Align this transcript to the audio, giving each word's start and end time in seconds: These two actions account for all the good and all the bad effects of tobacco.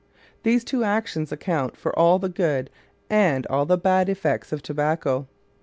These 0.41 0.63
two 0.63 0.83
actions 0.83 1.31
account 1.31 1.77
for 1.77 1.93
all 1.93 2.17
the 2.17 2.27
good 2.27 2.71
and 3.07 3.45
all 3.51 3.67
the 3.67 3.77
bad 3.77 4.09
effects 4.09 4.51
of 4.51 4.63
tobacco. 4.63 5.27